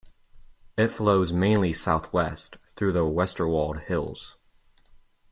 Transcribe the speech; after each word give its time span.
It 0.79 0.87
flows 0.87 1.31
mainly 1.31 1.73
south-west, 1.73 2.57
through 2.75 2.93
the 2.93 3.05
Westerwald 3.05 3.81
hills. 3.83 4.35